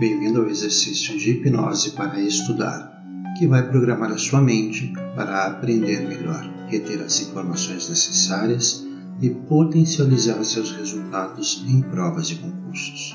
Bem-vindo 0.00 0.40
ao 0.40 0.48
exercício 0.48 1.18
de 1.18 1.32
hipnose 1.32 1.90
para 1.90 2.18
estudar, 2.18 3.04
que 3.38 3.46
vai 3.46 3.68
programar 3.68 4.10
a 4.10 4.16
sua 4.16 4.40
mente 4.40 4.94
para 5.14 5.44
aprender 5.44 6.08
melhor, 6.08 6.42
reter 6.68 7.02
as 7.02 7.20
informações 7.20 7.86
necessárias 7.86 8.82
e 9.20 9.28
potencializar 9.28 10.42
seus 10.42 10.72
resultados 10.72 11.62
em 11.68 11.82
provas 11.82 12.30
e 12.30 12.36
concursos. 12.36 13.14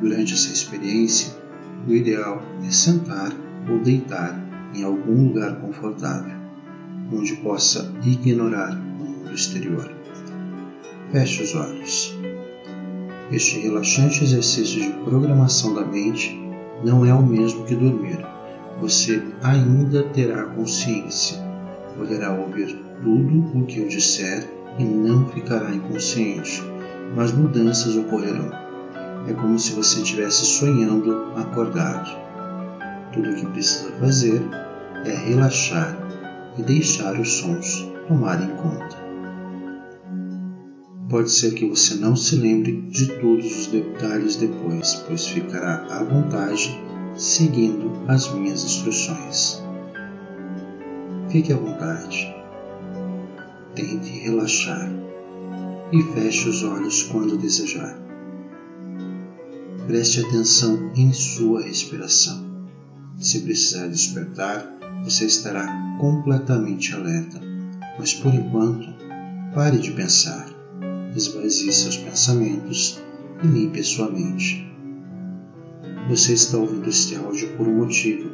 Durante 0.00 0.32
essa 0.32 0.50
experiência, 0.50 1.36
o 1.86 1.92
ideal 1.92 2.42
é 2.66 2.70
sentar 2.70 3.30
ou 3.68 3.78
deitar 3.80 4.42
em 4.74 4.84
algum 4.84 5.28
lugar 5.28 5.60
confortável, 5.60 6.34
onde 7.12 7.36
possa 7.36 7.92
ignorar 8.02 8.72
o 8.72 9.04
mundo 9.04 9.34
exterior. 9.34 9.92
Feche 11.12 11.42
os 11.42 11.54
olhos. 11.54 12.13
Este 13.32 13.58
relaxante 13.60 14.22
exercício 14.22 14.82
de 14.82 14.90
programação 15.04 15.74
da 15.74 15.84
mente 15.84 16.38
não 16.84 17.06
é 17.06 17.14
o 17.14 17.22
mesmo 17.22 17.64
que 17.64 17.74
dormir. 17.74 18.18
Você 18.80 19.22
ainda 19.42 20.02
terá 20.02 20.44
consciência, 20.44 21.38
poderá 21.96 22.32
ouvir 22.32 22.78
tudo 23.02 23.58
o 23.58 23.64
que 23.64 23.78
eu 23.78 23.88
disser 23.88 24.46
e 24.78 24.84
não 24.84 25.26
ficará 25.28 25.74
inconsciente, 25.74 26.62
mas 27.16 27.32
mudanças 27.32 27.96
ocorrerão. 27.96 28.50
É 29.26 29.32
como 29.32 29.58
se 29.58 29.72
você 29.72 30.02
estivesse 30.02 30.44
sonhando 30.44 31.32
acordado. 31.36 32.10
Tudo 33.12 33.30
o 33.30 33.34
que 33.34 33.46
precisa 33.46 33.90
fazer 33.92 34.42
é 35.06 35.14
relaxar 35.14 35.96
e 36.58 36.62
deixar 36.62 37.18
os 37.18 37.38
sons 37.38 37.88
tomarem 38.06 38.48
conta. 38.56 39.03
Pode 41.14 41.30
ser 41.30 41.54
que 41.54 41.64
você 41.64 41.94
não 41.94 42.16
se 42.16 42.34
lembre 42.34 42.72
de 42.90 43.06
todos 43.20 43.46
os 43.46 43.66
detalhes 43.68 44.34
depois, 44.34 44.94
pois 45.06 45.28
ficará 45.28 45.86
à 45.88 46.02
vontade 46.02 46.76
seguindo 47.14 47.88
as 48.08 48.34
minhas 48.34 48.64
instruções. 48.64 49.62
Fique 51.30 51.52
à 51.52 51.56
vontade. 51.56 52.34
Tente 53.76 54.10
relaxar 54.10 54.90
e 55.92 56.02
feche 56.02 56.48
os 56.48 56.64
olhos 56.64 57.04
quando 57.04 57.38
desejar. 57.38 57.96
Preste 59.86 60.18
atenção 60.18 60.90
em 60.96 61.12
sua 61.12 61.62
respiração. 61.62 62.44
Se 63.20 63.38
precisar 63.42 63.86
despertar, 63.86 64.68
você 65.04 65.26
estará 65.26 65.96
completamente 66.00 66.92
alerta, 66.92 67.40
mas 68.00 68.12
por 68.14 68.34
enquanto, 68.34 68.92
pare 69.54 69.78
de 69.78 69.92
pensar 69.92 70.53
esvazie 71.14 71.72
seus 71.72 71.96
pensamentos 71.96 73.00
e 73.42 73.46
limpe 73.46 73.82
sua 73.84 74.10
mente. 74.10 74.68
Você 76.08 76.32
está 76.32 76.58
ouvindo 76.58 76.88
este 76.88 77.14
áudio 77.14 77.56
por 77.56 77.68
um 77.68 77.78
motivo. 77.78 78.30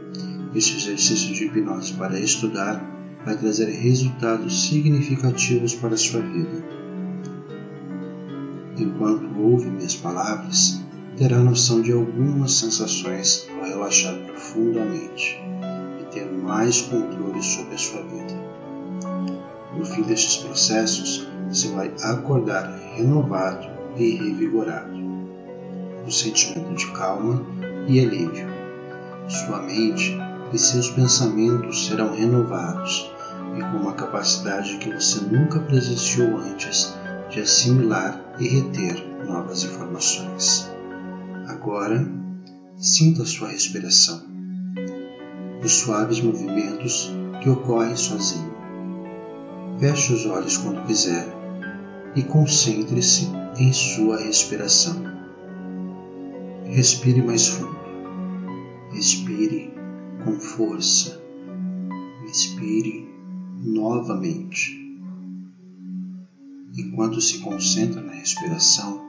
Este 0.55 0.77
exercício 0.77 1.35
de 1.35 1.45
hipnose 1.45 1.93
para 1.93 2.19
estudar 2.19 2.83
vai 3.25 3.37
trazer 3.37 3.67
resultados 3.67 4.69
significativos 4.69 5.75
para 5.75 5.97
sua 5.97 6.21
vida. 6.23 6.65
Enquanto 8.79 9.39
ouve 9.39 9.71
minhas 9.71 9.95
palavras, 9.95 10.81
terá 11.17 11.39
noção 11.39 11.83
de 11.83 11.93
algumas 11.93 12.53
sensações 12.55 13.47
ao 13.59 13.67
relaxar 13.67 14.15
profundamente 14.25 15.39
e 16.01 16.05
ter 16.13 16.25
mais 16.33 16.81
controle 16.81 17.43
sobre 17.43 17.75
a 17.75 17.79
sua 17.79 18.03
vida. 18.03 18.51
No 19.77 19.85
fim 19.85 20.03
destes 20.03 20.39
processos, 20.39 21.30
você 21.51 21.69
vai 21.73 21.93
acordar 22.05 22.73
renovado 22.95 23.67
e 23.97 24.15
revigorado, 24.15 24.97
com 26.05 26.11
sentimento 26.11 26.75
de 26.77 26.87
calma 26.93 27.45
e 27.89 27.99
alívio. 27.99 28.47
Sua 29.29 29.61
mente 29.61 30.17
e 30.53 30.59
seus 30.59 30.91
pensamentos 30.91 31.87
serão 31.87 32.15
renovados 32.15 33.11
e 33.57 33.61
com 33.61 33.79
uma 33.79 33.95
capacidade 33.95 34.79
que 34.79 34.93
você 34.93 35.21
nunca 35.25 35.59
presenciou 35.59 36.37
antes 36.39 36.97
de 37.31 37.41
assimilar 37.41 38.21
e 38.39 38.47
reter 38.47 39.05
novas 39.27 39.65
informações. 39.65 40.71
Agora, 41.49 42.09
sinta 42.77 43.25
sua 43.25 43.49
respiração, 43.49 44.23
os 45.65 45.73
suaves 45.73 46.21
movimentos 46.21 47.13
que 47.43 47.51
ocorrem 47.51 47.97
sozinho. 47.97 48.55
Feche 49.81 50.13
os 50.13 50.27
olhos 50.27 50.57
quando 50.57 50.87
quiser 50.87 51.40
e 52.15 52.23
concentre-se 52.23 53.29
em 53.57 53.73
sua 53.73 54.19
respiração. 54.19 55.03
Respire 56.65 57.23
mais 57.23 57.49
fundo. 57.49 57.79
Respire 58.93 59.73
com 60.25 60.39
força. 60.39 61.21
Inspire 62.29 63.09
novamente. 63.59 64.81
Enquanto 66.77 67.21
se 67.21 67.39
concentra 67.39 68.01
na 68.01 68.13
respiração, 68.13 69.05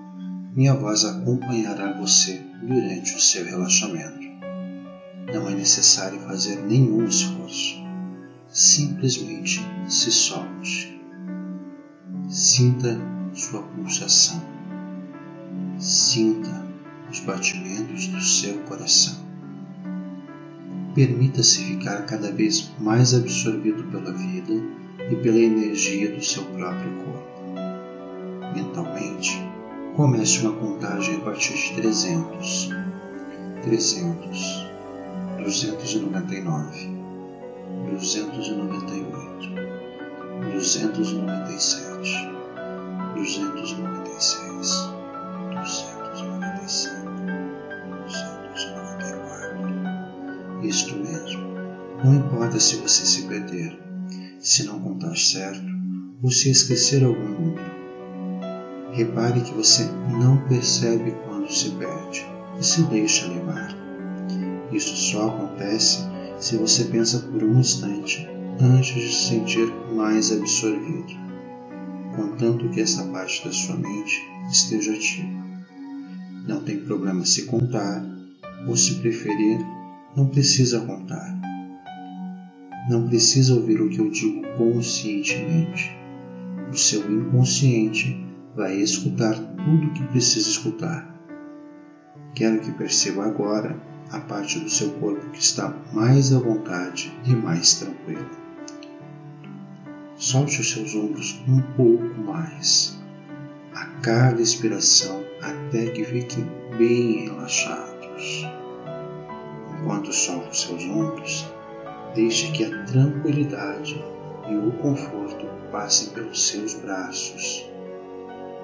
minha 0.56 0.74
voz 0.74 1.06
acompanhará 1.06 1.94
você 1.94 2.42
durante 2.62 3.16
o 3.16 3.20
seu 3.20 3.46
relaxamento. 3.46 4.22
Não 5.34 5.48
é 5.48 5.56
necessário 5.56 6.20
fazer 6.22 6.58
nenhum 6.64 7.06
esforço. 7.06 7.76
Simplesmente 8.50 9.62
se 9.88 10.12
solte. 10.12 11.01
Sinta 12.44 13.00
sua 13.35 13.62
pulsação. 13.62 14.41
Sinta 15.78 16.66
os 17.12 17.19
batimentos 17.19 18.07
do 18.07 18.19
seu 18.19 18.57
coração. 18.63 19.13
Permita-se 20.96 21.63
ficar 21.63 22.07
cada 22.07 22.31
vez 22.31 22.72
mais 22.79 23.13
absorvido 23.13 23.84
pela 23.91 24.12
vida 24.12 24.53
e 25.12 25.16
pela 25.18 25.38
energia 25.38 26.16
do 26.16 26.24
seu 26.24 26.44
próprio 26.46 26.91
corpo. 27.06 27.29
Mentalmente, 28.56 29.40
comece 29.96 30.40
uma 30.40 30.53
contagem 30.53 31.18
a 31.18 31.19
partir 31.19 31.53
de 31.53 31.75
300, 31.75 32.69
300, 33.62 34.68
299, 35.44 36.90
298, 37.91 39.52
297 40.53 41.91
duzentos 42.02 43.78
noventa 43.78 44.10
e 44.10 44.24
seis, 44.24 44.70
duzentos 45.54 46.22
noventa 46.24 46.64
e 46.66 46.72
cinco, 46.72 47.12
duzentos 48.04 48.66
noventa 48.76 49.06
e 49.08 49.14
quatro. 49.20 50.68
Isto 50.68 50.96
mesmo. 50.96 51.52
Não 52.04 52.16
importa 52.16 52.60
se 52.60 52.78
você 52.78 53.06
se 53.06 53.28
perder, 53.28 53.80
se 54.40 54.64
não 54.64 54.80
contar 54.80 55.16
certo 55.16 55.72
ou 56.24 56.32
se 56.32 56.50
esquecer 56.50 57.04
algum 57.04 57.30
número. 57.30 57.82
Repare 58.94 59.42
que 59.42 59.54
você 59.54 59.88
não 60.20 60.38
percebe 60.48 61.12
quando 61.26 61.52
se 61.54 61.70
perde 61.72 62.26
e 62.60 62.66
se 62.66 62.82
deixa 62.84 63.28
levar. 63.28 63.70
Isso 64.72 64.96
só 64.96 65.28
acontece 65.28 66.00
se 66.40 66.58
você 66.58 66.86
pensa 66.86 67.20
por 67.20 67.44
um 67.44 67.60
instante 67.60 68.28
antes 68.60 68.96
de 68.96 69.14
se 69.14 69.30
sentir 69.30 69.72
mais 69.94 70.32
absorvido 70.32 71.21
contanto 72.16 72.70
que 72.70 72.82
essa 72.82 73.04
parte 73.06 73.44
da 73.46 73.52
sua 73.52 73.76
mente 73.76 74.22
esteja 74.50 74.94
ativa. 74.94 75.42
Não 76.48 76.64
tem 76.64 76.80
problema 76.80 77.26
se 77.26 77.46
contar, 77.46 78.04
ou 78.68 78.76
se 78.76 78.96
preferir, 78.96 79.60
não 80.16 80.28
precisa 80.28 80.82
contar. 80.82 81.40
Não 82.90 83.08
precisa 83.08 83.54
ouvir 83.54 83.82
o 83.82 83.90
que 83.90 84.00
eu 84.00 84.10
digo 84.10 84.42
conscientemente. 84.58 85.96
O 86.72 86.78
seu 86.78 87.09
inconsciente 87.12 88.26
vai 88.56 88.76
escutar 88.78 89.35
tudo 89.35 89.88
o 89.88 89.94
que 89.94 90.03
precisa 90.08 90.50
escutar. 90.50 91.09
Quero 92.34 92.59
que 92.62 92.72
perceba 92.72 93.26
agora 93.26 93.80
a 94.09 94.20
parte 94.20 94.59
do 94.59 94.70
seu 94.70 94.91
corpo 94.94 95.30
que 95.32 95.40
está 95.40 95.74
mais 95.94 96.34
à 96.34 96.40
vontade 96.40 97.12
e 97.26 97.35
mais 97.35 97.76
tranquila. 97.76 98.41
Solte 100.22 100.62
os 100.62 100.70
seus 100.70 100.94
ombros 100.94 101.41
um 101.47 101.59
pouco 101.76 102.22
mais 102.22 102.96
a 103.73 103.85
cada 104.03 104.40
expiração 104.40 105.26
até 105.41 105.88
que 105.88 106.06
fiquem 106.06 106.46
bem 106.78 107.26
relaxados. 107.26 108.46
Enquanto 109.79 110.14
solta 110.14 110.52
os 110.52 110.62
seus 110.62 110.84
ombros, 110.84 111.52
deixe 112.14 112.52
que 112.52 112.66
a 112.66 112.84
tranquilidade 112.85 114.00
e 114.47 114.56
o 114.56 114.72
conforto 114.73 115.47
passem 115.72 116.09
pelos 116.09 116.50
seus 116.50 116.76
braços, 116.76 117.68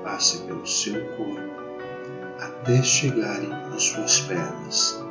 passe 0.03 0.43
pelo 0.43 0.67
seu 0.67 1.07
corpo, 1.15 1.63
até 2.39 2.83
chegarem 2.83 3.49
nas 3.49 3.81
suas 3.81 4.19
pernas. 4.19 5.03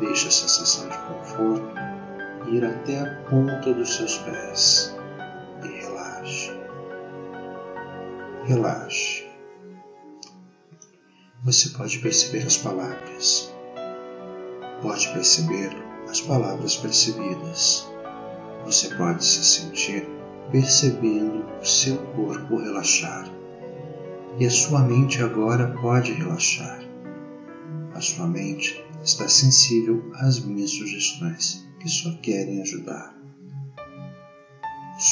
Deixe 0.00 0.26
a 0.26 0.32
sensação 0.32 0.88
de 0.88 0.98
conforto 0.98 1.76
ir 2.50 2.64
até 2.64 3.02
a 3.02 3.14
ponta 3.30 3.72
dos 3.72 3.94
seus 3.94 4.18
pés 4.18 4.93
relaxe. 8.44 9.24
Você 11.44 11.68
pode 11.70 11.98
perceber 11.98 12.46
as 12.46 12.56
palavras 12.56 13.54
pode 14.84 15.08
perceber 15.14 15.70
as 16.10 16.20
palavras 16.20 16.76
percebidas. 16.76 17.88
Você 18.66 18.94
pode 18.96 19.24
se 19.24 19.42
sentir 19.42 20.06
percebendo 20.52 21.42
o 21.60 21.64
seu 21.64 21.96
corpo 21.96 22.58
relaxar. 22.58 23.26
E 24.38 24.44
a 24.44 24.50
sua 24.50 24.80
mente 24.80 25.22
agora 25.22 25.68
pode 25.80 26.12
relaxar. 26.12 26.84
A 27.94 28.00
sua 28.00 28.26
mente 28.26 28.84
está 29.02 29.26
sensível 29.26 30.12
às 30.16 30.38
minhas 30.40 30.70
sugestões, 30.70 31.66
que 31.80 31.88
só 31.88 32.14
querem 32.20 32.60
ajudar. 32.60 33.13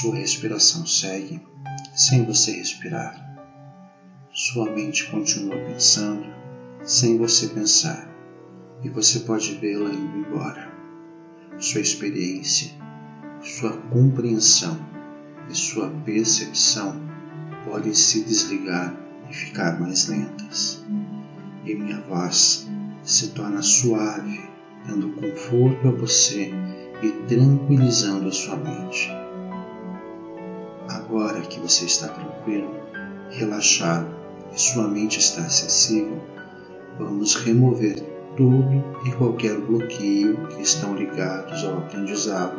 Sua 0.01 0.17
respiração 0.17 0.87
segue 0.87 1.39
sem 1.95 2.25
você 2.25 2.53
respirar. 2.53 3.15
Sua 4.33 4.71
mente 4.71 5.05
continua 5.11 5.55
pensando 5.55 6.25
sem 6.83 7.19
você 7.19 7.49
pensar 7.49 8.09
e 8.83 8.89
você 8.89 9.21
pode 9.21 9.55
vê-la 9.57 9.91
indo 9.91 10.17
embora. 10.17 10.73
Sua 11.59 11.83
experiência, 11.83 12.71
sua 13.43 13.77
compreensão 13.91 14.81
e 15.51 15.55
sua 15.55 15.91
percepção 16.07 16.99
podem 17.67 17.93
se 17.93 18.25
desligar 18.25 18.97
e 19.29 19.35
ficar 19.35 19.79
mais 19.79 20.09
lentas. 20.09 20.83
E 21.67 21.75
minha 21.75 22.01
voz 22.01 22.67
se 23.03 23.29
torna 23.33 23.61
suave, 23.61 24.41
dando 24.87 25.11
conforto 25.11 25.89
a 25.89 25.91
você 25.91 26.51
e 27.03 27.11
tranquilizando 27.29 28.29
a 28.29 28.33
sua 28.33 28.57
mente. 28.57 29.22
Agora 31.13 31.43
que 31.43 31.61
você 31.61 31.85
está 31.85 32.09
tranquilo, 32.09 32.71
relaxado 33.29 34.09
e 34.51 34.59
sua 34.59 34.89
mente 34.89 35.19
está 35.19 35.43
acessível, 35.43 36.19
vamos 36.99 37.35
remover 37.35 38.01
todo 38.35 38.83
e 39.07 39.13
qualquer 39.13 39.61
bloqueio 39.61 40.49
que 40.49 40.63
estão 40.63 40.97
ligados 40.97 41.63
ao 41.65 41.81
aprendizado 41.81 42.57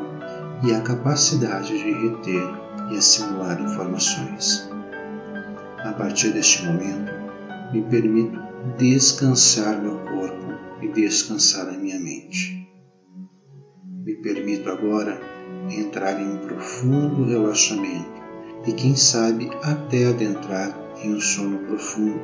e 0.64 0.72
à 0.72 0.82
capacidade 0.82 1.76
de 1.76 1.92
reter 1.94 2.44
e 2.92 2.96
assimilar 2.96 3.60
informações. 3.60 4.70
A 5.84 5.92
partir 5.94 6.30
deste 6.30 6.64
momento, 6.64 7.12
me 7.74 7.82
permito 7.82 8.40
descansar 8.78 9.82
meu 9.82 9.98
corpo 9.98 10.54
e 10.80 10.90
descansar 10.90 11.70
a 11.70 11.78
minha 11.80 12.00
mente. 12.00 12.72
Me 14.06 14.14
permito 14.18 14.70
agora 14.70 15.20
entrar 15.72 16.22
em 16.22 16.36
um 16.36 16.38
profundo 16.38 17.26
relaxamento 17.26 18.22
e, 18.66 18.74
quem 18.74 18.96
sabe, 18.96 19.50
até 19.62 20.08
adentrar 20.08 20.78
em 21.04 21.16
um 21.16 21.20
sono 21.20 21.60
profundo. 21.60 22.22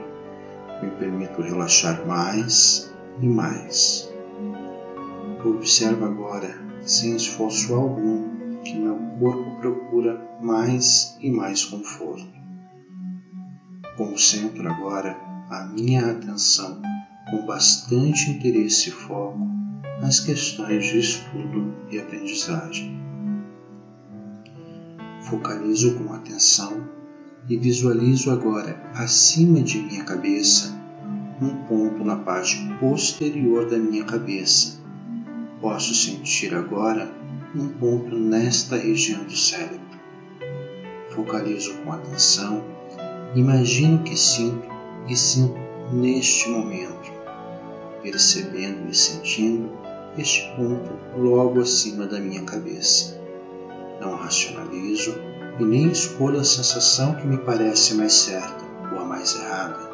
Me 0.82 0.90
permito 0.92 1.42
relaxar 1.42 2.06
mais 2.08 2.94
e 3.22 3.28
mais. 3.28 4.10
Observa 5.44 6.06
agora, 6.06 6.62
sem 6.84 7.16
esforço 7.16 7.74
algum, 7.74 8.60
que 8.64 8.78
meu 8.78 8.98
corpo 9.20 9.60
procura 9.60 10.22
mais 10.42 11.18
e 11.20 11.30
mais 11.30 11.66
conforto. 11.66 12.28
Concentro 13.98 14.68
agora 14.70 15.18
a 15.50 15.66
minha 15.66 16.12
atenção 16.12 16.82
com 17.30 17.46
bastante 17.46 18.30
interesse 18.30 18.90
e 18.90 18.92
foco 18.92 19.40
nas 20.02 20.20
questões 20.20 20.86
de 20.86 21.00
estudo 21.00 21.74
e 21.92 22.00
aprendizagem. 22.00 22.99
Focalizo 25.22 25.96
com 25.96 26.14
atenção 26.14 26.90
e 27.50 27.58
visualizo 27.58 28.32
agora 28.32 28.82
acima 28.96 29.62
de 29.62 29.80
minha 29.80 30.04
cabeça 30.04 30.80
um 31.42 31.56
ponto 31.68 32.04
na 32.04 32.18
parte 32.18 32.58
posterior 32.80 33.70
da 33.70 33.78
minha 33.78 34.04
cabeça. 34.04 34.78
Posso 35.62 35.96
sentir 35.96 36.54
agora 36.54 37.10
um 37.56 37.68
ponto 37.70 38.16
nesta 38.16 38.78
região 38.78 39.24
do 39.24 39.36
cérebro. 39.36 39.80
Focalizo 41.12 41.74
com 41.78 41.94
atenção, 41.94 42.64
imagino 43.36 44.04
que 44.04 44.18
sinto 44.18 44.68
e 45.08 45.16
sinto 45.16 45.58
neste 45.94 46.50
momento, 46.50 47.12
percebendo 48.04 48.90
e 48.90 48.96
sentindo 48.96 49.72
este 50.18 50.44
ponto 50.56 50.92
logo 51.18 51.62
acima 51.62 52.06
da 52.06 52.20
minha 52.20 52.44
cabeça. 52.44 53.20
Não 54.00 54.16
racionalizo 54.16 55.16
e 55.60 55.64
nem 55.64 55.90
escolho 55.90 56.40
a 56.40 56.44
sensação 56.44 57.16
que 57.16 57.28
me 57.28 57.38
parece 57.38 57.96
mais 57.96 58.14
certa 58.14 58.64
ou 58.94 59.00
a 59.00 59.06
mais 59.06 59.36
errada. 59.36 59.90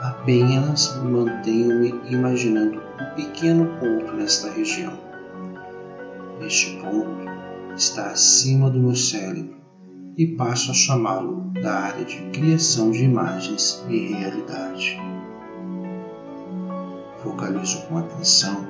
Apenas 0.00 0.96
mantenho-me 1.02 1.94
imaginando 2.10 2.80
um 3.00 3.14
pequeno 3.14 3.66
ponto 3.78 4.12
nesta 4.12 4.50
região. 4.50 4.92
Este 6.40 6.76
ponto 6.80 7.30
está 7.76 8.10
acima 8.10 8.68
do 8.68 8.80
meu 8.80 8.96
cérebro 8.96 9.56
e 10.16 10.26
passo 10.26 10.70
a 10.70 10.74
chamá-lo 10.74 11.50
da 11.62 11.72
área 11.72 12.04
de 12.04 12.16
criação 12.30 12.90
de 12.90 13.04
imagens 13.04 13.84
e 13.88 14.12
realidade. 14.12 14.98
Focalizo 17.22 17.82
com 17.82 17.98
atenção 17.98 18.66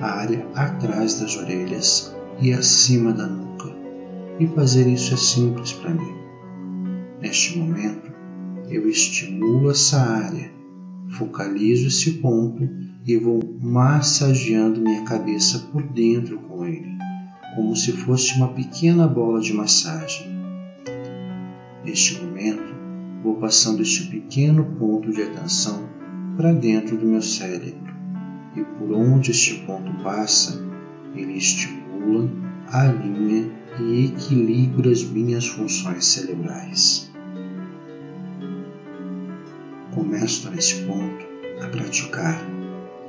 a 0.00 0.06
área 0.06 0.46
atrás 0.54 1.20
das 1.20 1.36
orelhas 1.36 2.14
e 2.40 2.52
acima 2.52 3.12
da 3.12 3.26
nuca, 3.26 3.53
e 4.38 4.46
fazer 4.48 4.86
isso 4.88 5.14
é 5.14 5.16
simples 5.16 5.72
para 5.72 5.90
mim. 5.90 6.14
Neste 7.20 7.58
momento, 7.58 8.12
eu 8.68 8.88
estimulo 8.88 9.70
essa 9.70 10.00
área, 10.00 10.50
focalizo 11.10 11.86
esse 11.86 12.12
ponto 12.14 12.68
e 13.06 13.16
vou 13.16 13.40
massageando 13.60 14.80
minha 14.80 15.02
cabeça 15.04 15.58
por 15.70 15.82
dentro 15.82 16.38
com 16.38 16.64
ele, 16.64 16.98
como 17.54 17.76
se 17.76 17.92
fosse 17.92 18.34
uma 18.34 18.48
pequena 18.48 19.06
bola 19.06 19.40
de 19.40 19.52
massagem. 19.52 20.26
Neste 21.84 22.20
momento, 22.22 22.74
vou 23.22 23.36
passando 23.36 23.82
este 23.82 24.08
pequeno 24.08 24.64
ponto 24.78 25.12
de 25.12 25.22
atenção 25.22 25.88
para 26.36 26.52
dentro 26.52 26.96
do 26.96 27.06
meu 27.06 27.22
cérebro 27.22 27.94
e 28.56 28.62
por 28.62 28.92
onde 28.92 29.30
este 29.30 29.60
ponto 29.60 29.92
passa, 30.02 30.64
ele 31.14 31.36
estimula, 31.36 32.30
alinha 32.68 33.50
e 33.80 34.06
equilibra 34.06 34.90
as 34.90 35.02
minhas 35.02 35.46
funções 35.46 36.04
cerebrais. 36.06 37.10
Começo 39.94 40.50
nesse 40.50 40.84
ponto 40.84 41.24
a 41.62 41.68
praticar. 41.68 42.40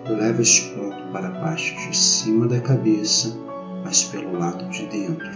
Levo 0.07 0.41
este 0.41 0.69
ponto 0.75 1.11
para 1.11 1.29
a 1.29 1.41
parte 1.41 1.75
de 1.75 1.97
cima 1.97 2.47
da 2.47 2.59
cabeça, 2.59 3.35
mas 3.83 4.03
pelo 4.03 4.37
lado 4.37 4.69
de 4.69 4.85
dentro. 4.87 5.29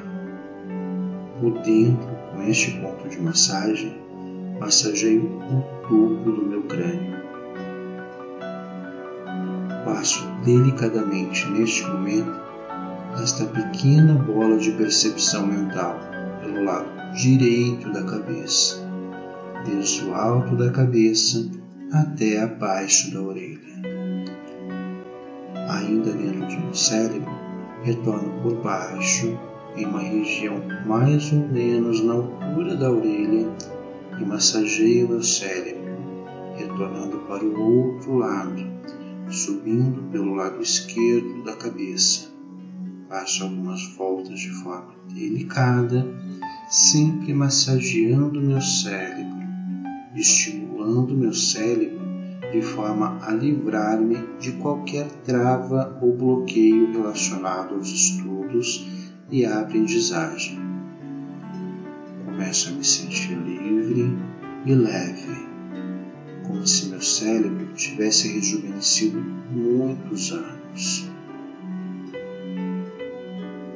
Por 1.39 1.59
dentro, 1.63 2.07
com 2.31 2.43
este 2.43 2.71
ponto 2.79 3.09
de 3.09 3.19
massagem, 3.19 3.95
massageio 4.59 5.24
o 5.24 5.62
topo 5.88 6.31
do 6.31 6.45
meu 6.45 6.63
crânio 6.63 7.19
passo 9.89 10.25
delicadamente 10.45 11.50
neste 11.50 11.83
momento 11.88 12.39
esta 13.21 13.45
pequena 13.45 14.13
bola 14.13 14.57
de 14.57 14.71
percepção 14.71 15.45
mental 15.45 15.99
pelo 16.41 16.63
lado 16.63 16.88
direito 17.13 17.91
da 17.91 18.03
cabeça, 18.03 18.81
desde 19.65 20.05
o 20.05 20.13
alto 20.13 20.55
da 20.55 20.71
cabeça 20.71 21.49
até 21.91 22.41
abaixo 22.41 23.11
da 23.11 23.21
orelha. 23.21 23.59
Ainda 25.69 26.11
dentro 26.11 26.47
de 26.47 26.57
meu 26.59 26.73
cérebro, 26.73 27.31
retorno 27.83 28.41
por 28.41 28.55
baixo, 28.61 29.38
em 29.75 29.85
uma 29.85 29.99
região 30.01 30.61
mais 30.85 31.31
ou 31.33 31.47
menos 31.47 32.01
na 32.01 32.13
altura 32.13 32.75
da 32.75 32.89
orelha, 32.89 33.47
e 34.17 34.25
massageio 34.25 35.09
meu 35.09 35.23
cérebro, 35.23 35.97
retornando 36.55 37.17
para 37.19 37.43
o 37.43 37.93
outro 37.93 38.17
lado, 38.17 38.65
subindo 39.29 40.09
pelo 40.11 40.35
lado 40.35 40.61
esquerdo 40.61 41.43
da 41.43 41.55
cabeça. 41.55 42.38
Faço 43.09 43.43
algumas 43.43 43.83
voltas 43.95 44.39
de 44.39 44.51
forma 44.51 44.93
delicada, 45.11 46.07
sempre 46.69 47.33
massageando 47.33 48.39
meu 48.39 48.61
cérebro, 48.61 49.39
estimulando 50.15 51.15
meu 51.15 51.33
cérebro 51.33 52.07
de 52.53 52.61
forma 52.61 53.17
a 53.25 53.33
livrar-me 53.33 54.15
de 54.39 54.51
qualquer 54.53 55.07
trava 55.23 55.97
ou 55.99 56.15
bloqueio 56.15 56.91
relacionado 56.91 57.73
aos 57.73 57.89
estudos 57.89 58.87
e 59.31 59.43
à 59.43 59.59
aprendizagem. 59.61 60.59
Começo 62.25 62.69
a 62.69 62.73
me 62.73 62.85
sentir 62.85 63.35
livre 63.35 64.05
e 64.67 64.75
leve 64.75 65.49
como 66.43 66.65
se 66.65 66.85
meu 66.85 67.01
cérebro 67.01 67.73
tivesse 67.73 68.27
rejuvenescido 68.27 69.19
muitos 69.51 70.31
anos. 70.31 71.08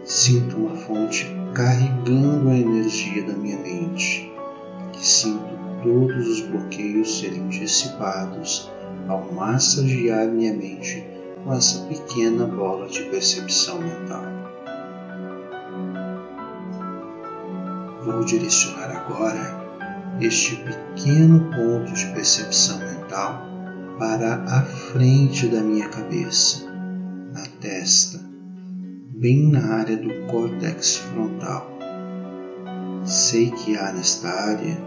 Sinto 0.05 0.57
uma 0.57 0.75
fonte 0.75 1.25
carregando 1.53 2.50
a 2.50 2.57
energia 2.57 3.24
da 3.24 3.33
minha 3.33 3.57
mente, 3.57 4.31
que 4.91 5.05
sinto 5.05 5.53
todos 5.81 6.27
os 6.27 6.41
bloqueios 6.41 7.19
serem 7.19 7.48
dissipados. 7.48 8.72
Ao 9.07 9.31
massagear 9.33 10.27
minha 10.27 10.53
mente 10.53 11.05
com 11.43 11.53
essa 11.53 11.86
pequena 11.88 12.45
bola 12.45 12.88
de 12.88 13.03
percepção 13.03 13.79
mental. 13.79 14.24
Vou 18.03 18.24
direcionar 18.24 18.91
agora 18.91 19.63
este 20.22 20.55
pequeno 20.57 21.51
ponto 21.51 21.93
de 21.93 22.05
percepção 22.13 22.77
mental 22.79 23.45
para 24.00 24.36
a 24.43 24.62
frente 24.63 25.48
da 25.48 25.62
minha 25.62 25.89
cabeça, 25.89 26.65
na 27.33 27.43
testa, 27.60 28.19
bem 29.24 29.48
na 29.48 29.75
área 29.75 29.96
do 29.96 30.10
córtex 30.27 30.98
frontal. 30.98 31.72
Sei 33.06 33.51
que 33.51 33.77
há 33.77 33.94
nesta 33.94 34.27
área 34.27 34.77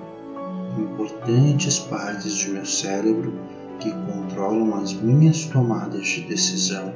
importantes 0.79 1.79
partes 1.79 2.37
de 2.37 2.51
meu 2.51 2.67
cérebro 2.67 3.33
que 3.81 3.91
controlam 3.91 4.75
as 4.75 4.93
minhas 4.93 5.47
tomadas 5.47 6.07
de 6.07 6.21
decisão 6.29 6.93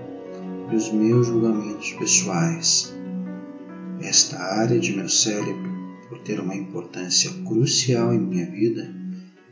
e 0.70 0.76
os 0.76 0.92
meus 0.92 1.28
julgamentos 1.28 1.94
pessoais. 1.94 2.94
Esta 4.02 4.38
área 4.38 4.78
de 4.78 4.94
meu 4.94 5.08
cérebro, 5.08 5.70
por 6.10 6.18
ter 6.18 6.38
uma 6.40 6.54
importância 6.54 7.30
crucial 7.48 8.12
em 8.12 8.18
minha 8.18 8.50
vida, 8.50 8.86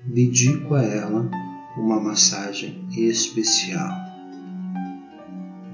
dedico 0.04 0.74
a 0.74 0.82
ela 0.82 1.30
uma 1.78 1.98
massagem 1.98 2.86
especial, 2.92 3.94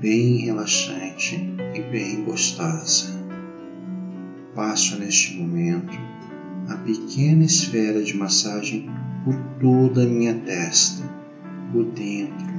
bem 0.00 0.36
relaxante 0.44 1.53
e 1.74 1.82
bem 1.82 2.24
gostosa. 2.24 3.12
Passo 4.54 4.96
neste 4.98 5.36
momento 5.36 5.98
a 6.68 6.76
pequena 6.76 7.44
esfera 7.44 8.02
de 8.02 8.16
massagem 8.16 8.88
por 9.24 9.34
toda 9.60 10.04
a 10.04 10.06
minha 10.06 10.34
testa, 10.34 11.02
por 11.72 11.84
dentro. 11.86 12.54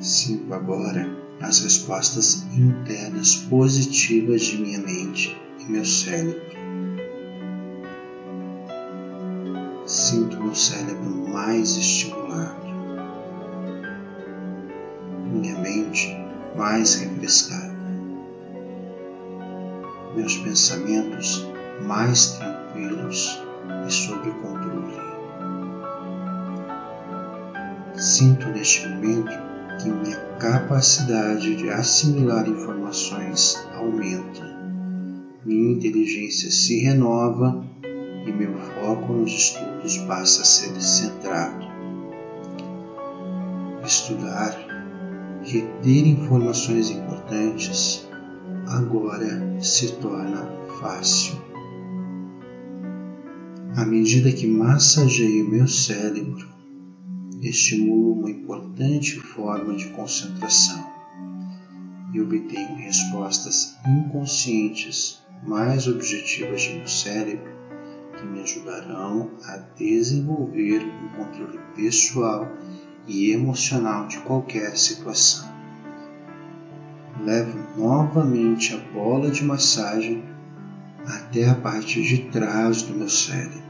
Sinto 0.00 0.54
agora 0.54 1.06
as 1.40 1.60
respostas 1.60 2.46
internas 2.56 3.36
positivas 3.36 4.42
de 4.42 4.58
minha 4.58 4.80
mente 4.80 5.36
e 5.60 5.70
meu 5.70 5.84
cérebro. 5.84 6.40
Sinto 9.84 10.42
meu 10.42 10.54
cérebro 10.54 11.28
mais 11.28 11.76
estimulado, 11.76 12.65
mais 16.56 16.94
refrescada, 16.94 17.74
meus 20.14 20.36
pensamentos 20.38 21.46
mais 21.82 22.38
tranquilos 22.38 23.42
e 23.86 23.92
sob 23.92 24.30
controle. 24.40 24.96
Sinto 27.94 28.48
neste 28.48 28.88
momento 28.88 29.32
que 29.80 29.90
minha 29.90 30.16
capacidade 30.38 31.56
de 31.56 31.70
assimilar 31.70 32.48
informações 32.48 33.56
aumenta, 33.74 34.56
minha 35.44 35.76
inteligência 35.76 36.50
se 36.50 36.78
renova 36.82 37.64
e 38.26 38.32
meu 38.32 38.54
foco 38.58 39.12
nos 39.12 39.30
estudos 39.32 39.98
passa 39.98 40.42
a 40.42 40.44
ser 40.44 40.80
centrado. 40.80 41.66
Estudar, 43.84 44.75
reter 45.46 46.08
informações 46.08 46.90
importantes, 46.90 48.04
agora 48.66 49.60
se 49.60 49.92
torna 49.98 50.44
fácil. 50.80 51.36
À 53.76 53.84
medida 53.84 54.32
que 54.32 54.46
massageio 54.46 55.48
meu 55.48 55.68
cérebro, 55.68 56.48
estimulo 57.40 58.14
uma 58.14 58.30
importante 58.30 59.20
forma 59.20 59.76
de 59.76 59.86
concentração 59.90 60.84
e 62.12 62.20
obtenho 62.20 62.76
respostas 62.76 63.76
inconscientes 63.86 65.22
mais 65.46 65.86
objetivas 65.86 66.62
de 66.62 66.74
meu 66.74 66.88
cérebro 66.88 67.54
que 68.18 68.26
me 68.26 68.40
ajudarão 68.40 69.30
a 69.44 69.58
desenvolver 69.78 70.82
um 70.82 71.08
controle 71.16 71.60
pessoal 71.76 72.48
e 73.06 73.32
emocional 73.32 74.06
de 74.06 74.18
qualquer 74.18 74.76
situação. 74.76 75.48
Levo 77.24 77.58
novamente 77.76 78.74
a 78.74 78.92
bola 78.92 79.30
de 79.30 79.44
massagem 79.44 80.22
até 81.06 81.48
a 81.48 81.54
parte 81.54 82.02
de 82.02 82.18
trás 82.30 82.82
do 82.82 82.94
meu 82.94 83.08
cérebro 83.08 83.62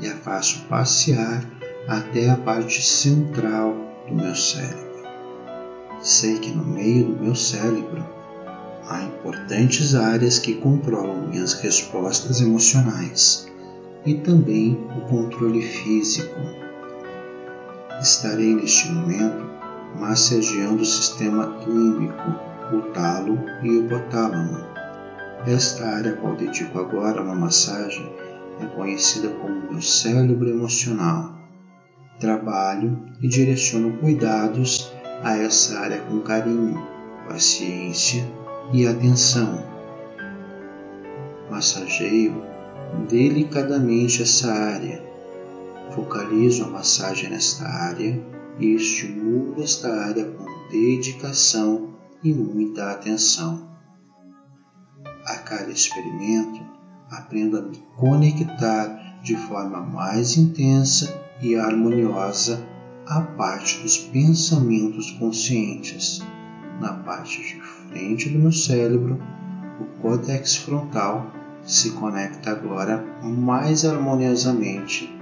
e 0.00 0.08
a 0.08 0.16
faço 0.16 0.64
passear 0.66 1.44
até 1.88 2.30
a 2.30 2.36
parte 2.36 2.82
central 2.82 3.76
do 4.08 4.14
meu 4.14 4.34
cérebro. 4.34 4.84
Sei 6.00 6.38
que 6.38 6.50
no 6.50 6.64
meio 6.64 7.06
do 7.06 7.22
meu 7.22 7.34
cérebro 7.34 8.04
há 8.86 9.02
importantes 9.02 9.94
áreas 9.94 10.38
que 10.38 10.54
controlam 10.54 11.28
minhas 11.28 11.54
respostas 11.54 12.40
emocionais 12.40 13.50
e 14.04 14.14
também 14.14 14.78
o 14.96 15.00
controle 15.08 15.62
físico. 15.62 16.63
Estarei 18.04 18.54
neste 18.54 18.92
momento 18.92 19.46
massageando 19.98 20.82
o 20.82 20.84
sistema 20.84 21.46
límbico, 21.66 22.34
o 22.70 22.82
talo 22.92 23.38
e 23.62 23.70
o 23.70 23.86
hipotálamo. 23.86 24.62
Esta 25.46 25.86
área 25.86 26.12
a 26.12 26.16
qual 26.16 26.36
dedico 26.36 26.78
agora 26.78 27.22
uma 27.22 27.34
massagem 27.34 28.06
é 28.60 28.66
conhecida 28.76 29.30
como 29.40 29.72
meu 29.72 29.80
cérebro 29.80 30.50
emocional. 30.50 31.34
Trabalho 32.20 33.00
e 33.22 33.26
direciono 33.26 33.96
cuidados 33.96 34.92
a 35.22 35.38
essa 35.38 35.78
área 35.78 36.02
com 36.02 36.20
carinho, 36.20 36.86
paciência 37.26 38.30
e 38.70 38.86
atenção. 38.86 39.64
Massageio 41.50 42.34
delicadamente 43.08 44.22
essa 44.22 44.52
área. 44.52 45.13
Focalizo 45.94 46.64
a 46.64 46.68
massagem 46.68 47.30
nesta 47.30 47.64
área 47.64 48.20
e 48.58 48.74
estimulo 48.74 49.62
esta 49.62 49.88
área 50.06 50.24
com 50.24 50.44
dedicação 50.68 51.90
e 52.20 52.32
muita 52.32 52.90
atenção. 52.90 53.68
A 55.24 55.36
cada 55.36 55.70
experimento, 55.70 56.60
aprendo 57.08 57.58
a 57.58 57.62
me 57.62 57.76
conectar 57.96 59.20
de 59.22 59.36
forma 59.36 59.80
mais 59.80 60.36
intensa 60.36 61.16
e 61.40 61.54
harmoniosa 61.54 62.66
à 63.06 63.20
parte 63.20 63.80
dos 63.80 63.96
pensamentos 63.96 65.12
conscientes, 65.12 66.20
na 66.80 66.92
parte 66.92 67.40
de 67.40 67.60
frente 67.60 68.30
do 68.30 68.40
meu 68.40 68.52
cérebro, 68.52 69.16
o 69.80 70.02
córtex 70.02 70.56
frontal 70.56 71.30
se 71.62 71.92
conecta 71.92 72.50
agora 72.50 73.04
mais 73.22 73.84
harmoniosamente 73.84 75.13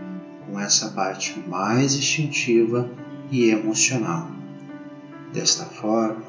com 0.46 0.58
essa 0.58 0.90
parte 0.90 1.38
mais 1.48 1.94
instintiva 1.94 2.88
e 3.30 3.50
emocional. 3.50 4.28
Desta 5.32 5.64
forma, 5.64 6.22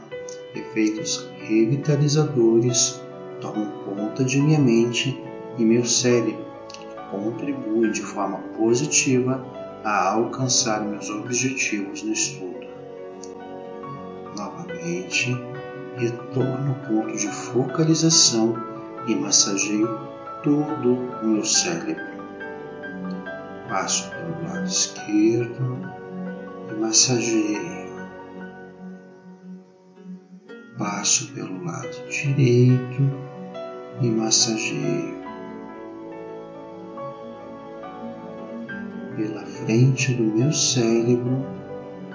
efeitos 0.56 1.30
revitalizadores 1.42 3.02
tomam 3.42 3.70
conta 3.86 4.24
de 4.24 4.40
minha 4.40 4.60
mente 4.60 5.22
e 5.58 5.64
meu 5.64 5.86
cérebro, 5.86 6.46
contribuem 7.12 7.92
de 7.92 8.02
forma 8.02 8.38
positiva 8.58 9.46
a 9.84 10.14
alcançar 10.14 10.82
meus 10.82 11.10
objetivos 11.10 12.02
no 12.04 12.14
estudo. 12.14 12.68
Novamente, 14.38 15.36
retorno 15.98 16.70
ao 16.70 16.88
ponto 16.88 17.18
de 17.18 17.28
focalização 17.28 18.56
e 19.08 19.16
massageio 19.16 19.88
todo 20.42 20.94
o 21.22 21.28
meu 21.28 21.44
cérebro. 21.44 22.13
Passo 23.74 24.08
pelo 24.12 24.44
lado 24.44 24.68
esquerdo 24.68 25.80
e 26.70 26.74
massageio. 26.80 28.08
Passo 30.78 31.34
pelo 31.34 31.64
lado 31.64 32.08
direito 32.08 33.02
e 34.00 34.12
massageio. 34.12 35.16
Pela 39.16 39.44
frente 39.44 40.14
do 40.14 40.24
meu 40.24 40.54
cérebro 40.54 41.44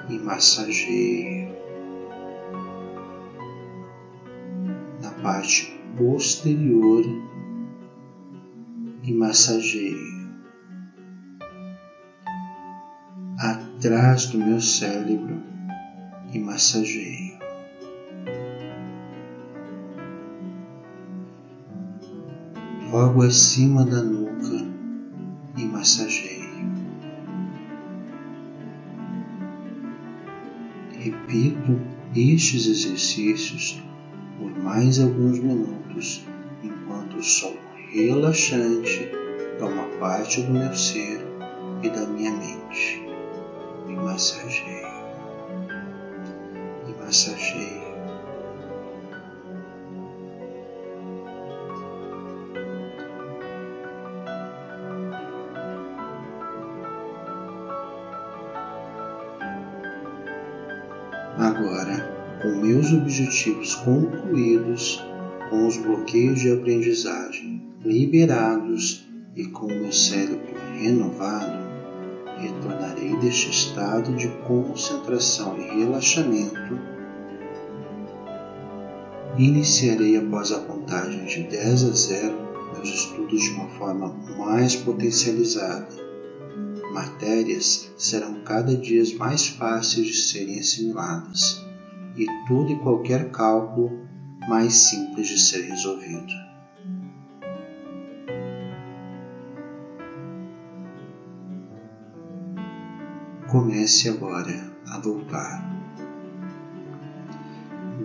e 0.09 0.17
massageio. 0.17 1.57
Na 5.03 5.11
parte 5.25 5.77
posterior 5.97 7.03
e 9.03 9.12
massageio 9.12 10.18
atrás 13.79 14.27
do 14.27 14.39
meu 14.39 14.61
cérebro 14.61 15.41
e 16.33 16.39
massageio. 16.41 17.39
Logo 22.91 23.23
acima 23.23 23.85
da 23.85 24.03
nuca 24.03 24.67
e 25.57 25.65
massageio. 25.65 26.49
Repito 30.99 31.81
estes 32.17 32.67
exercícios 32.67 33.81
por 34.41 34.59
mais 34.59 34.99
alguns 34.99 35.39
minutos 35.39 36.27
enquanto 36.65 37.19
o 37.19 37.23
som 37.23 37.55
relaxante 37.93 39.09
toma 39.57 39.85
parte 40.01 40.43
do 40.43 40.53
meu 40.53 40.75
ser 40.75 41.25
e 41.85 41.91
da 41.91 42.05
minha 42.09 42.33
mente. 42.33 43.08
Massageie, 44.05 44.87
me 46.87 46.95
massageie. 46.95 47.88
Agora, 61.38 62.38
com 62.43 62.49
meus 62.61 62.93
objetivos 62.93 63.75
concluídos, 63.76 65.05
com 65.50 65.67
os 65.67 65.76
bloqueios 65.76 66.40
de 66.40 66.52
aprendizagem 66.52 67.62
liberados 67.85 69.07
e 69.37 69.45
com 69.47 69.67
meu 69.67 69.93
cérebro 69.93 70.55
renovado, 70.78 71.68
retornarei 72.40 73.16
deste 73.16 73.50
estado 73.50 74.14
de 74.14 74.28
concentração 74.47 75.59
e 75.59 75.78
relaxamento. 75.78 76.78
Iniciarei 79.37 80.16
após 80.16 80.52
a 80.52 80.61
contagem 80.61 81.25
de 81.26 81.42
10 81.45 81.85
a 81.85 81.90
0 81.90 82.49
meus 82.75 82.88
estudos 82.88 83.42
de 83.42 83.50
uma 83.50 83.68
forma 83.71 84.09
mais 84.37 84.76
potencializada. 84.76 85.88
Matérias 86.92 87.90
serão 87.97 88.42
cada 88.42 88.76
dia 88.76 89.02
mais 89.16 89.47
fáceis 89.49 90.07
de 90.07 90.16
serem 90.16 90.59
assimiladas 90.59 91.64
e 92.16 92.26
todo 92.49 92.73
e 92.73 92.78
qualquer 92.80 93.30
cálculo 93.30 94.07
mais 94.49 94.75
simples 94.75 95.28
de 95.28 95.38
ser 95.38 95.62
resolvido. 95.62 96.48
Comece 103.49 104.11
agora 104.11 104.73
a 104.90 104.99
voltar. 104.99 105.64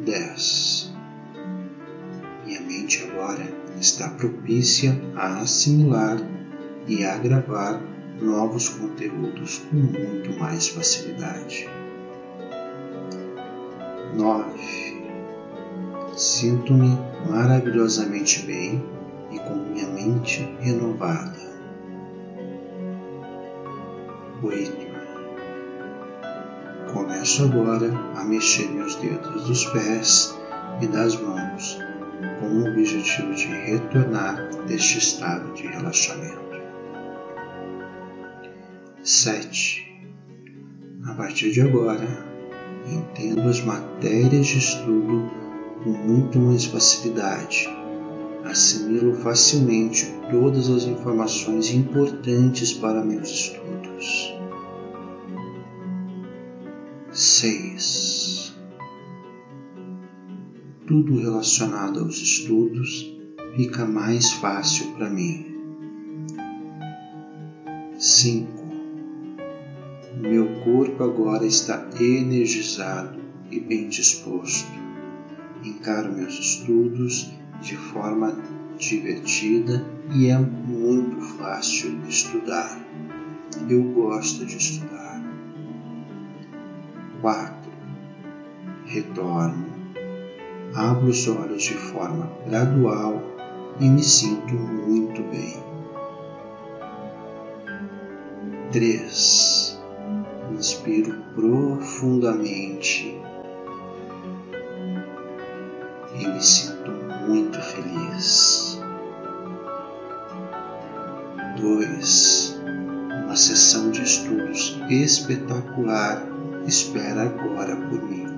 10. 0.05 0.93
Minha 2.45 2.61
mente 2.61 3.03
agora 3.03 3.43
está 3.77 4.07
propícia 4.11 4.97
a 5.17 5.39
assimilar 5.41 6.17
e 6.87 7.03
a 7.03 7.17
gravar 7.17 7.81
novos 8.21 8.69
conteúdos 8.69 9.59
com 9.69 9.75
muito 9.75 10.39
mais 10.39 10.69
facilidade. 10.69 11.67
9 14.15 14.93
Sinto-me 16.15 16.97
maravilhosamente 17.29 18.45
bem 18.45 18.81
e 19.29 19.39
com 19.39 19.55
minha 19.55 19.87
mente 19.87 20.47
renovada. 20.61 21.41
8. 24.41 24.82
Começo 27.23 27.45
agora 27.45 27.89
a 28.17 28.25
mexer 28.25 28.69
meus 28.69 28.95
dedos 28.95 29.47
dos 29.47 29.65
pés 29.67 30.37
e 30.81 30.87
das 30.87 31.15
mãos 31.15 31.79
com 32.37 32.47
o 32.47 32.67
objetivo 32.69 33.33
de 33.33 33.45
retornar 33.45 34.49
deste 34.67 34.97
estado 34.97 35.53
de 35.53 35.65
relaxamento. 35.67 36.61
7. 39.01 40.05
A 41.05 41.13
partir 41.13 41.53
de 41.53 41.61
agora, 41.61 42.05
entendo 42.91 43.47
as 43.47 43.61
matérias 43.61 44.47
de 44.47 44.57
estudo 44.57 45.31
com 45.81 45.91
muito 45.91 46.37
mais 46.37 46.65
facilidade. 46.65 47.69
Assimilo 48.43 49.15
facilmente 49.15 50.13
todas 50.29 50.69
as 50.69 50.83
informações 50.83 51.73
importantes 51.73 52.73
para 52.73 53.01
meus 53.01 53.29
estudos. 53.29 54.42
6. 57.13 58.55
Tudo 60.87 61.17
relacionado 61.17 61.99
aos 61.99 62.17
estudos 62.17 63.15
fica 63.55 63.85
mais 63.85 64.31
fácil 64.33 64.91
para 64.93 65.09
mim. 65.09 65.45
5. 67.97 68.51
Meu 70.17 70.61
corpo 70.63 71.03
agora 71.03 71.45
está 71.45 71.87
energizado 71.99 73.19
e 73.51 73.59
bem 73.59 73.87
disposto 73.87 74.83
encaro 75.63 76.11
meus 76.11 76.37
estudos 76.39 77.31
de 77.61 77.75
forma 77.75 78.37
divertida 78.77 79.85
e 80.13 80.27
é 80.27 80.37
muito 80.37 81.21
fácil 81.37 81.97
estudar. 82.07 82.81
Eu 83.69 83.83
gosto 83.93 84.45
de 84.45 84.57
estudar. 84.57 85.02
Retorno. 88.93 89.65
Abro 90.75 91.07
os 91.07 91.27
olhos 91.27 91.63
de 91.63 91.73
forma 91.73 92.29
gradual 92.45 93.23
e 93.79 93.89
me 93.89 94.03
sinto 94.03 94.53
muito 94.53 95.23
bem. 95.31 95.55
3. 98.71 99.81
Inspiro 100.51 101.15
profundamente 101.33 103.19
e 106.19 106.27
me 106.27 106.43
sinto 106.43 106.91
muito 107.27 107.59
feliz. 107.59 108.79
2. 111.59 112.61
Uma 113.23 113.35
sessão 113.35 113.89
de 113.89 114.03
estudos 114.03 114.79
espetacular 114.87 116.21
espera 116.67 117.23
agora 117.23 117.75
por 117.75 118.03
mim. 118.03 118.32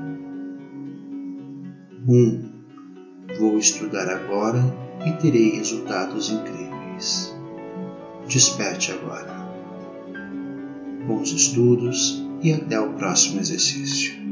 1. 2.08 2.13
Um, 2.13 2.52
vou 3.39 3.58
estudar 3.58 4.08
agora 4.08 4.60
e 5.08 5.12
terei 5.13 5.58
resultados 5.58 6.30
incríveis. 6.30 7.36
Desperte 8.28 8.91
agora. 8.91 9.34
Bons 11.08 11.32
estudos 11.32 12.24
e 12.44 12.54
até 12.54 12.80
o 12.80 12.94
próximo 12.94 13.39
exercício. 13.39 14.24